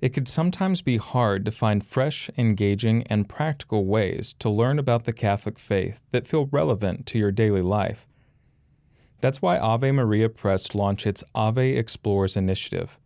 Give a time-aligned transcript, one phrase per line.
[0.00, 5.04] It could sometimes be hard to find fresh, engaging, and practical ways to learn about
[5.04, 8.06] the Catholic faith that feel relevant to your daily life.
[9.22, 12.98] That's why Ave Maria Press launched its Ave Explores initiative,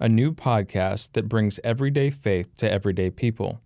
[0.00, 3.60] a new podcast that brings everyday faith to everyday people.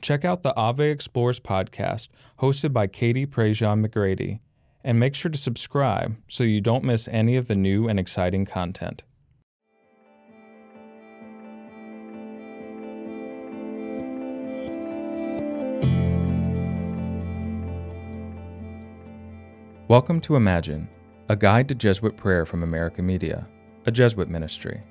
[0.00, 2.08] Check out the Ave Explores podcast
[2.40, 4.40] hosted by Katie Prejean McGrady,
[4.82, 8.46] and make sure to subscribe so you don't miss any of the new and exciting
[8.46, 9.02] content.
[19.88, 20.88] Welcome to Imagine,
[21.28, 23.46] a guide to Jesuit prayer from America Media,
[23.86, 24.82] a Jesuit ministry.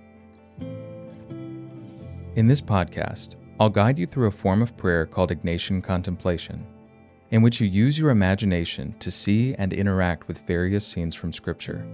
[2.38, 6.66] In this podcast, I'll guide you through a form of prayer called Ignatian contemplation,
[7.32, 11.86] in which you use your imagination to see and interact with various scenes from Scripture.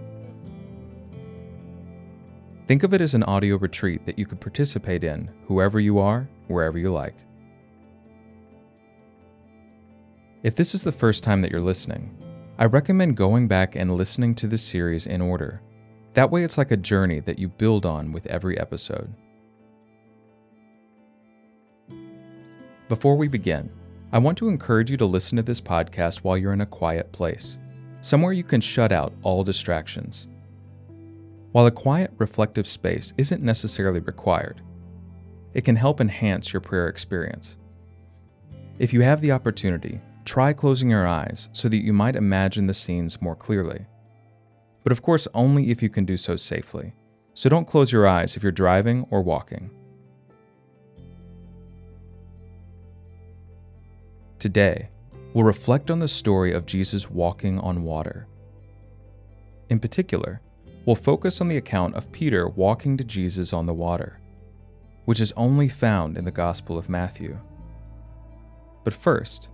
[2.67, 6.29] Think of it as an audio retreat that you could participate in, whoever you are,
[6.49, 7.15] wherever you like.
[10.43, 12.15] If this is the first time that you're listening,
[12.61, 15.63] I recommend going back and listening to the series in order.
[16.13, 19.11] That way, it's like a journey that you build on with every episode.
[22.87, 23.71] Before we begin,
[24.11, 27.11] I want to encourage you to listen to this podcast while you're in a quiet
[27.11, 27.57] place,
[28.01, 30.27] somewhere you can shut out all distractions.
[31.53, 34.61] While a quiet, reflective space isn't necessarily required,
[35.55, 37.57] it can help enhance your prayer experience.
[38.77, 39.99] If you have the opportunity,
[40.31, 43.85] Try closing your eyes so that you might imagine the scenes more clearly.
[44.81, 46.93] But of course, only if you can do so safely.
[47.33, 49.69] So don't close your eyes if you're driving or walking.
[54.39, 54.87] Today,
[55.33, 58.25] we'll reflect on the story of Jesus walking on water.
[59.69, 60.39] In particular,
[60.85, 64.17] we'll focus on the account of Peter walking to Jesus on the water,
[65.03, 67.37] which is only found in the Gospel of Matthew.
[68.85, 69.49] But first,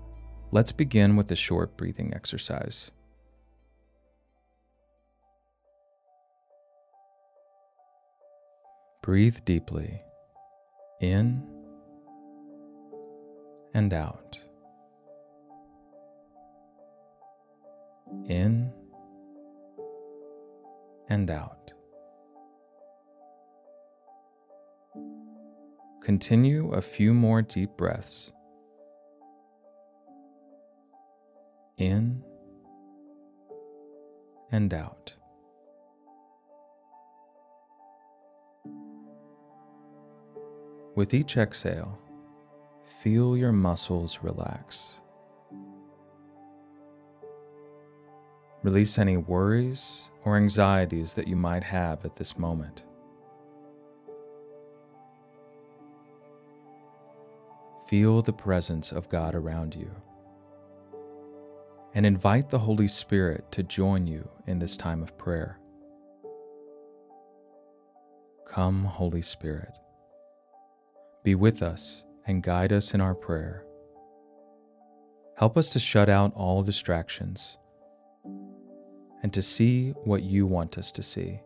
[0.50, 2.92] Let's begin with a short breathing exercise.
[9.04, 10.02] Breathe deeply
[11.02, 11.44] in
[13.74, 14.40] and out.
[18.28, 18.72] In
[21.10, 21.72] and out.
[26.02, 28.32] Continue a few more deep breaths.
[31.78, 32.24] In
[34.52, 35.14] and out.
[40.96, 42.00] With each exhale,
[43.02, 45.00] feel your muscles relax.
[48.64, 52.84] Release any worries or anxieties that you might have at this moment.
[57.88, 59.90] Feel the presence of God around you
[61.94, 65.60] and invite the Holy Spirit to join you in this time of prayer.
[68.48, 69.78] Come, Holy Spirit.
[71.24, 73.66] Be with us and guide us in our prayer.
[75.36, 77.58] Help us to shut out all distractions
[79.24, 81.40] and to see what you want us to see.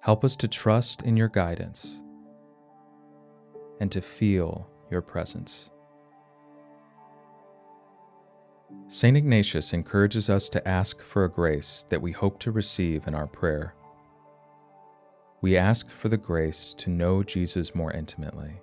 [0.00, 2.00] Help us to trust in your guidance
[3.80, 5.70] and to feel your presence.
[8.88, 9.16] St.
[9.16, 13.26] Ignatius encourages us to ask for a grace that we hope to receive in our
[13.26, 13.74] prayer.
[15.42, 18.60] We ask for the grace to know Jesus more intimately,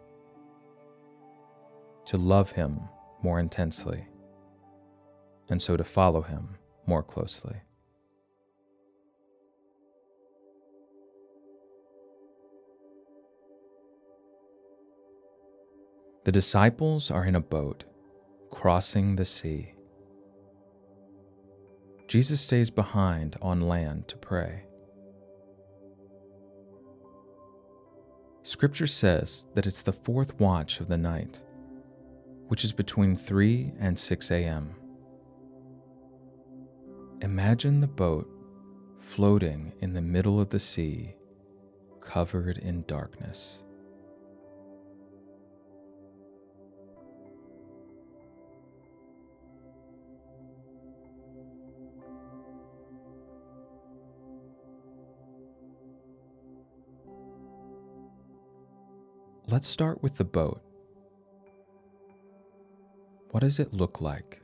[2.06, 2.82] to love him
[3.24, 4.06] more intensely,
[5.50, 7.56] and so to follow him more closely.
[16.26, 17.86] The disciples are in a boat
[18.50, 19.77] crossing the sea.
[22.08, 24.64] Jesus stays behind on land to pray.
[28.44, 31.42] Scripture says that it's the fourth watch of the night,
[32.48, 34.74] which is between 3 and 6 a.m.
[37.22, 38.30] Imagine the boat
[38.98, 41.16] floating in the middle of the sea,
[42.00, 43.64] covered in darkness.
[59.50, 60.62] Let's start with the boat.
[63.32, 64.42] What does it look like?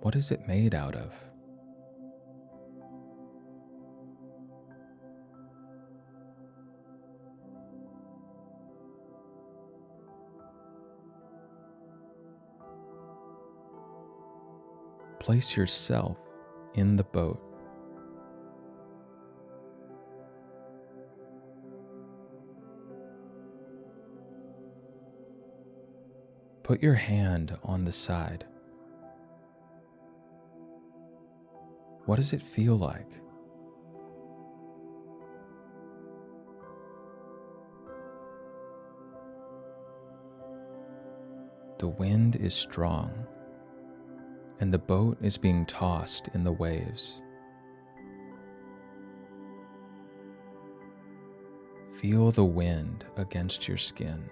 [0.00, 1.12] What is it made out of?
[15.18, 16.18] Place yourself
[16.74, 17.42] in the boat.
[26.62, 28.44] Put your hand on the side.
[32.06, 33.10] What does it feel like?
[41.78, 43.26] The wind is strong,
[44.60, 47.20] and the boat is being tossed in the waves.
[51.94, 54.28] Feel the wind against your skin.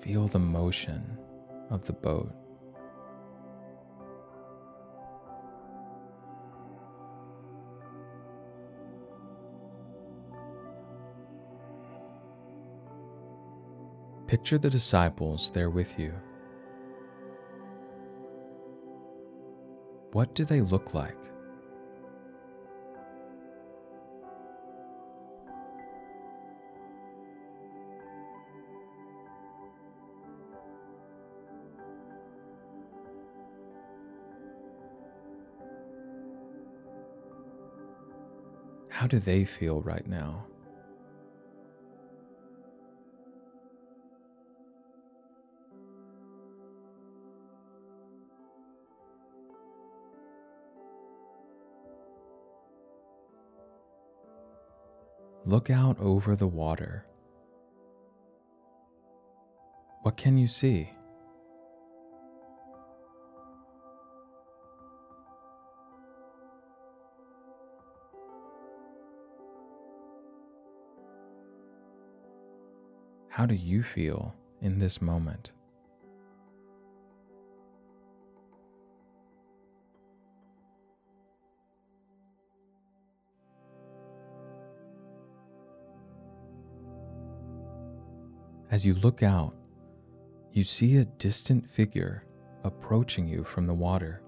[0.00, 1.18] Feel the motion
[1.70, 2.32] of the boat.
[14.34, 16.12] Picture the disciples there with you.
[20.10, 21.16] What do they look like?
[38.88, 40.46] How do they feel right now?
[55.54, 57.06] Look out over the water.
[60.02, 60.90] What can you see?
[73.28, 75.52] How do you feel in this moment?
[88.74, 89.54] As you look out,
[90.50, 92.24] you see a distant figure
[92.64, 94.20] approaching you from the water.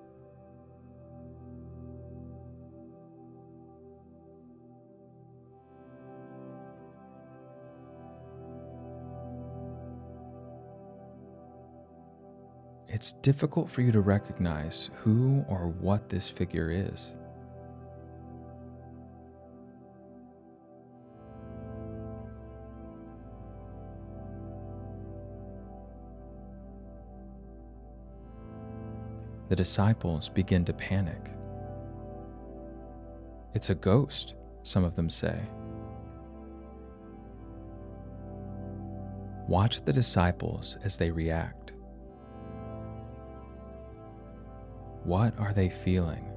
[12.88, 17.12] it's difficult for you to recognize who or what this figure is.
[29.48, 31.30] The disciples begin to panic.
[33.54, 34.34] It's a ghost,
[34.64, 35.40] some of them say.
[39.48, 41.72] Watch the disciples as they react.
[45.04, 46.35] What are they feeling?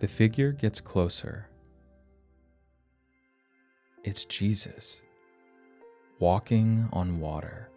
[0.00, 1.48] The figure gets closer.
[4.04, 5.02] It's Jesus,
[6.20, 7.68] walking on water.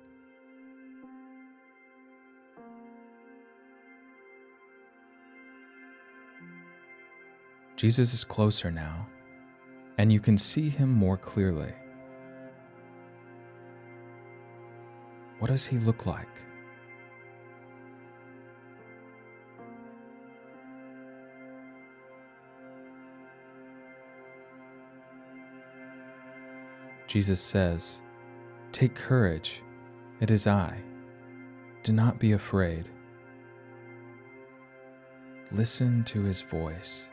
[7.76, 9.08] Jesus is closer now,
[9.98, 11.74] and you can see him more clearly.
[15.40, 16.30] What does he look like?
[27.12, 28.02] Jesus says,
[28.72, 29.62] Take courage,
[30.22, 30.78] it is I.
[31.84, 32.88] Do not be afraid.
[35.52, 37.08] Listen to his voice.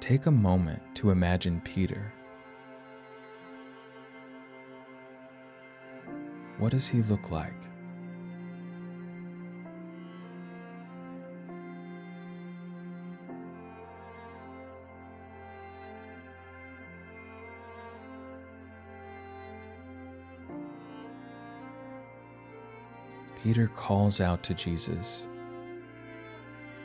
[0.00, 2.14] take a moment to imagine Peter.
[6.58, 7.54] What does he look like?
[23.42, 25.26] Peter calls out to Jesus,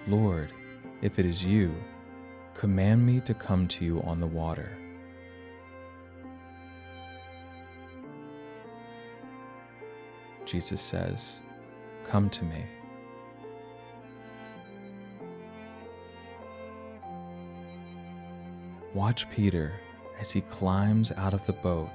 [0.08, 0.52] Lord,
[1.02, 1.74] if it is you,
[2.54, 4.78] command me to come to you on the water.
[10.54, 11.42] Jesus says,
[12.06, 12.64] Come to me.
[18.94, 19.74] Watch Peter
[20.20, 21.90] as he climbs out of the boat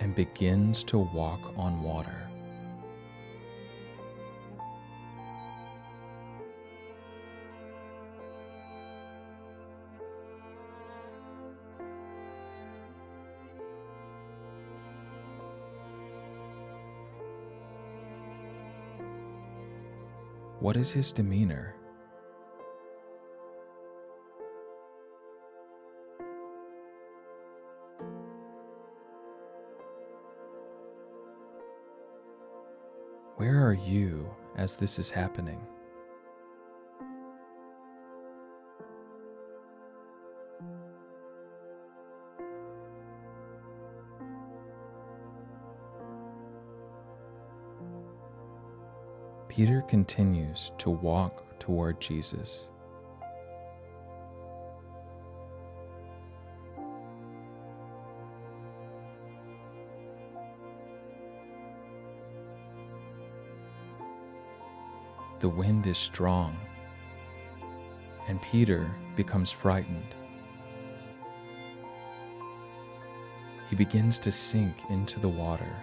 [0.00, 2.29] and begins to walk on water.
[20.60, 21.74] What is his demeanor?
[33.36, 35.66] Where are you as this is happening?
[49.90, 52.68] Continues to walk toward Jesus.
[65.40, 66.56] The wind is strong,
[68.28, 70.14] and Peter becomes frightened.
[73.68, 75.76] He begins to sink into the water.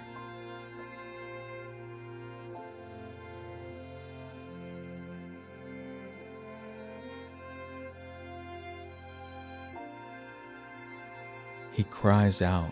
[11.77, 12.72] He cries out,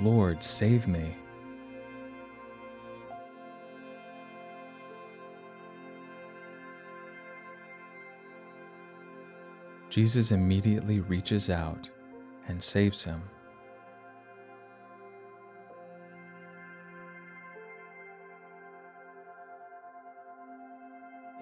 [0.00, 1.14] Lord, save me.
[9.90, 11.90] Jesus immediately reaches out
[12.48, 13.20] and saves him.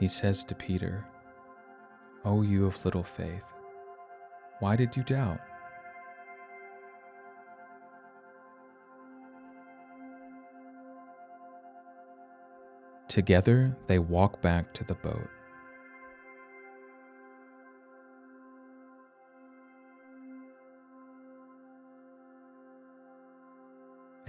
[0.01, 1.05] He says to Peter,
[2.25, 3.45] O you of little faith,
[4.59, 5.39] why did you doubt?
[13.11, 15.29] Together they walk back to the boat.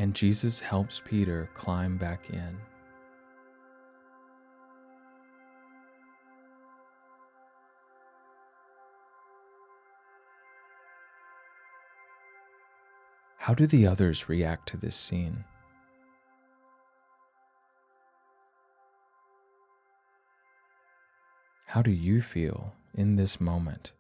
[0.01, 2.57] and Jesus helps Peter climb back in.
[13.37, 15.45] How do the others react to this scene?
[21.71, 23.93] How do you feel in this moment?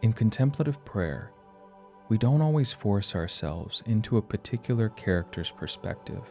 [0.00, 1.32] In contemplative prayer,
[2.08, 6.22] we don't always force ourselves into a particular character's perspective,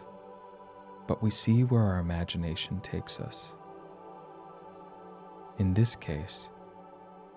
[1.08, 3.54] but we see where our imagination takes us.
[5.60, 6.50] In this case,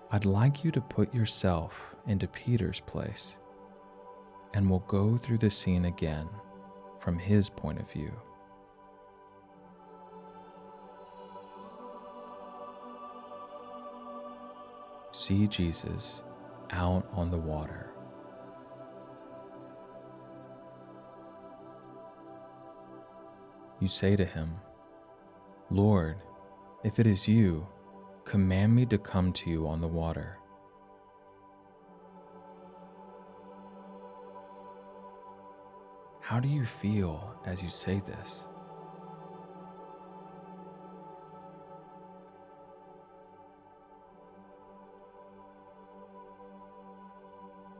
[0.09, 3.37] I'd like you to put yourself into Peter's place,
[4.53, 6.29] and we'll go through the scene again
[6.99, 8.13] from his point of view.
[15.11, 16.21] See Jesus
[16.71, 17.91] out on the water.
[23.81, 24.55] You say to him,
[25.69, 26.15] Lord,
[26.85, 27.67] if it is you,
[28.27, 30.37] command me to come to you on the water.
[36.19, 38.45] How do you feel as you say this?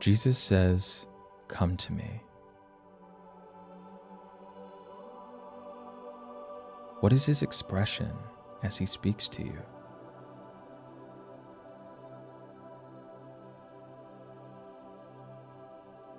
[0.00, 1.06] Jesus says,
[1.48, 2.22] Come to me.
[7.00, 8.12] What is his expression
[8.62, 9.62] as he speaks to you?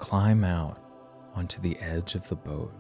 [0.10, 0.82] Climb out
[1.36, 2.74] onto the edge of the boat.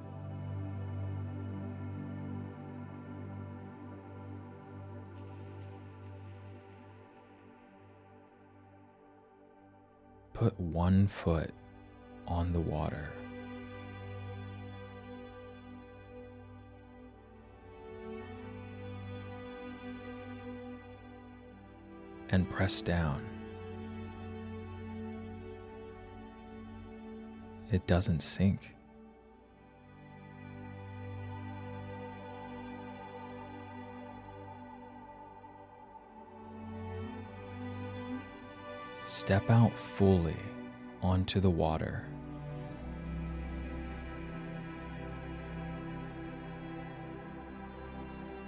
[10.34, 11.54] put one foot
[12.28, 13.12] on the water.
[22.32, 23.39] and press down.
[27.72, 28.76] It doesn't sink.
[39.06, 40.36] Step out fully
[41.04, 42.04] onto the water.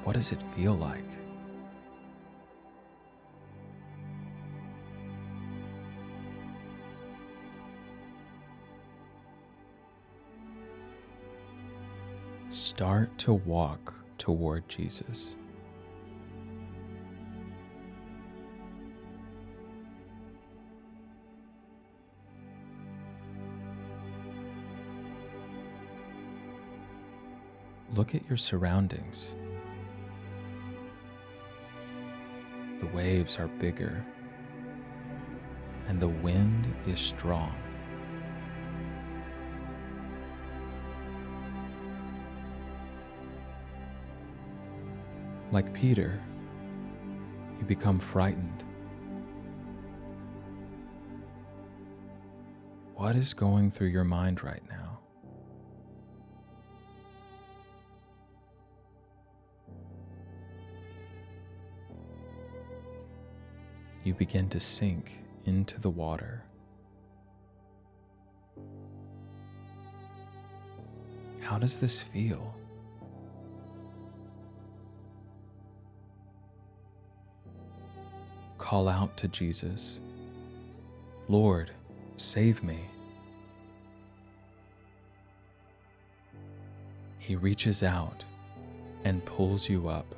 [0.03, 1.05] What does it feel like?
[12.71, 15.35] Start to walk toward Jesus.
[27.93, 29.35] Look at your surroundings.
[32.79, 34.01] The waves are bigger,
[35.89, 37.53] and the wind is strong.
[45.51, 46.17] Like Peter,
[47.59, 48.63] you become frightened.
[52.95, 54.99] What is going through your mind right now?
[64.05, 66.45] You begin to sink into the water.
[71.41, 72.55] How does this feel?
[78.71, 79.99] Call out to Jesus
[81.27, 81.71] Lord,
[82.15, 82.79] save me.
[87.19, 88.23] He reaches out
[89.03, 90.15] and pulls you up.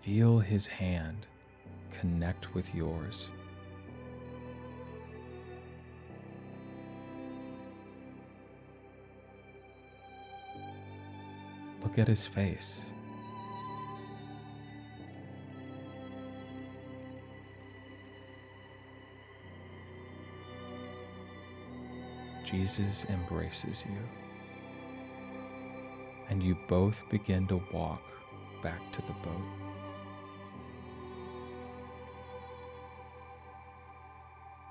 [0.00, 1.28] Feel his hand
[1.92, 3.30] connect with yours.
[11.84, 12.86] Look at his face.
[22.44, 23.98] Jesus embraces you.
[26.28, 28.02] And you both begin to walk
[28.62, 29.42] back to the boat.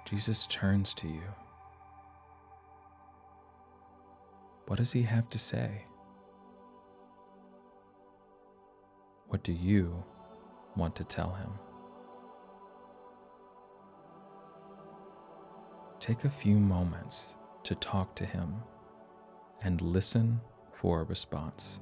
[0.06, 1.24] Jesus turns to you.
[4.68, 5.86] What does he have to say?
[9.28, 10.04] What do you
[10.76, 11.50] want to tell him?
[16.00, 17.34] Take a few moments
[17.64, 18.56] to talk to Him
[19.62, 20.42] and listen
[20.74, 21.80] for a response.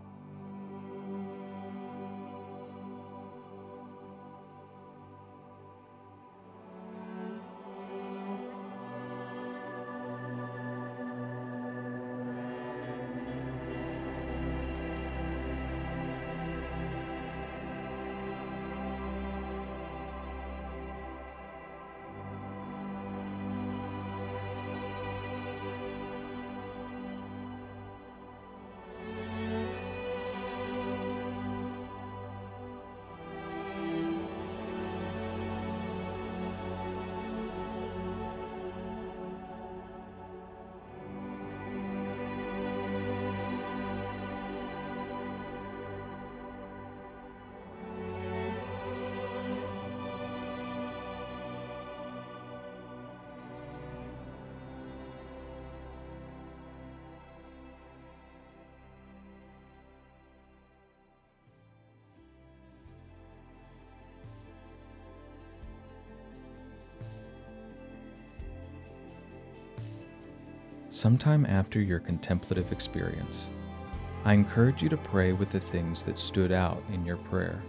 [71.02, 73.50] Sometime after your contemplative experience,
[74.24, 77.64] I encourage you to pray with the things that stood out in your prayer.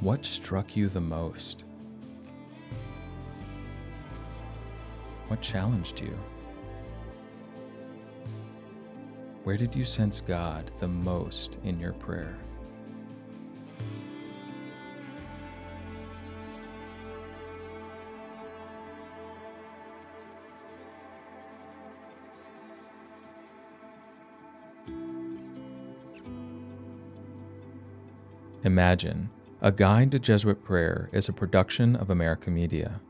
[0.00, 1.62] What struck you the most?
[5.28, 6.18] What challenged you?
[9.44, 12.36] Where did you sense God the most in your prayer?
[28.70, 29.28] Imagine,
[29.62, 33.00] A Guide to Jesuit Prayer is a production of America Media.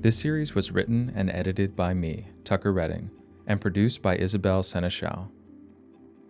[0.00, 3.10] This series was written and edited by me, Tucker Redding,
[3.48, 5.28] and produced by Isabel Seneschal.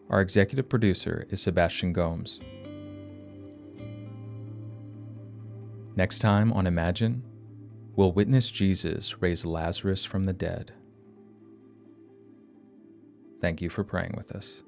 [0.09, 2.41] Our executive producer is Sebastian Gomes.
[5.97, 7.23] Next time on Imagine,
[7.95, 10.73] we'll witness Jesus raise Lazarus from the dead.
[13.41, 14.63] Thank you for praying with us.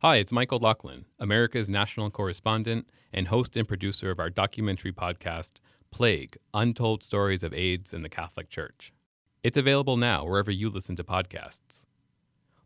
[0.00, 5.54] Hi, it's Michael O'Loughlin, America's national correspondent and host and producer of our documentary podcast,
[5.90, 8.92] Plague Untold Stories of AIDS in the Catholic Church.
[9.42, 11.86] It's available now wherever you listen to podcasts.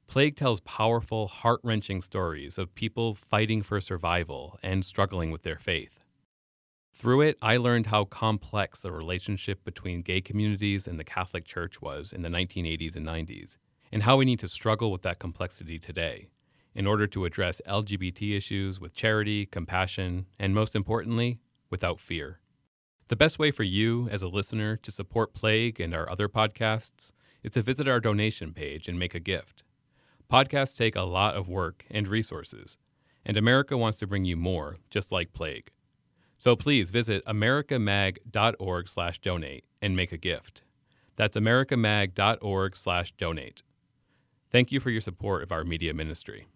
[0.09, 5.59] Plague tells powerful, heart wrenching stories of people fighting for survival and struggling with their
[5.59, 6.00] faith.
[7.01, 11.81] Through it, I learned how complex the relationship between gay communities and the Catholic Church
[11.81, 13.57] was in the 1980s and 90s,
[13.91, 16.29] and how we need to struggle with that complexity today
[16.75, 21.39] in order to address LGBT issues with charity, compassion, and most importantly,
[21.71, 22.41] without fear.
[23.09, 27.13] The best way for you, as a listener, to support Plague and our other podcasts
[27.43, 29.65] is to visit our donation page and make a gift.
[30.31, 32.77] Podcasts take a lot of work and resources,
[33.25, 35.71] and America wants to bring you more, just like Plague.
[36.41, 40.63] So please visit americamag.org slash donate and make a gift.
[41.17, 43.63] That's americamag.org slash donate.
[44.51, 46.47] Thank you for your support of our media ministry.